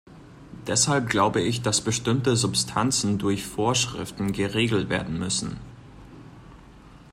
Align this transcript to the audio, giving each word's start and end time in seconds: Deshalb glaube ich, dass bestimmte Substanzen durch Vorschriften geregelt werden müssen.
Deshalb 0.65 1.11
glaube 1.11 1.41
ich, 1.41 1.61
dass 1.61 1.79
bestimmte 1.81 2.35
Substanzen 2.35 3.19
durch 3.19 3.45
Vorschriften 3.45 4.31
geregelt 4.33 4.89
werden 4.89 5.19
müssen. 5.19 5.57